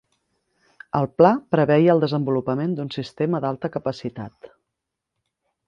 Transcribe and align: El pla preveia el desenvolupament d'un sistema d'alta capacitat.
El 0.99 1.07
pla 1.21 1.31
preveia 1.55 1.91
el 1.95 2.01
desenvolupament 2.05 2.75
d'un 2.79 2.91
sistema 2.97 3.43
d'alta 3.47 3.73
capacitat. 3.77 4.53